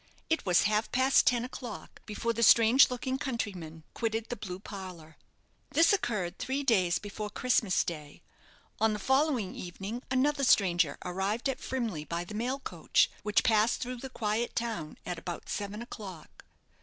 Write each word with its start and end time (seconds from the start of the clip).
It 0.31 0.47
was 0.47 0.63
half 0.63 0.91
past 0.91 1.27
ten 1.27 1.45
o'clock 1.45 2.03
before 2.07 2.33
the 2.33 2.41
strange 2.41 2.89
looking 2.89 3.19
countryman 3.19 3.83
quitted 3.93 4.29
the 4.29 4.35
blue 4.35 4.57
parlour. 4.57 5.15
This 5.69 5.93
occurred 5.93 6.39
three 6.39 6.63
days 6.63 6.97
before 6.97 7.29
Christmas 7.29 7.83
day. 7.83 8.23
On 8.79 8.93
the 8.93 8.97
following 8.97 9.53
evening 9.53 10.01
another 10.09 10.43
stranger 10.43 10.97
arrived 11.05 11.47
at 11.47 11.59
Frimley 11.61 12.03
by 12.03 12.23
the 12.23 12.33
mail 12.33 12.59
coach, 12.59 13.11
which 13.21 13.43
passed 13.43 13.79
through 13.79 13.97
the 13.97 14.09
quiet 14.09 14.55
town 14.55 14.97
at 15.05 15.19
about 15.19 15.47
seven 15.49 15.83
o'clock. 15.83 16.45